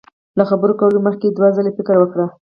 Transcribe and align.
له 0.37 0.43
خبرو 0.49 0.73
کولو 0.79 0.97
مخ 1.05 1.15
کي 1.21 1.27
دوه 1.31 1.49
ځلي 1.57 1.71
فکر 1.77 1.95
وکړه 1.99 2.25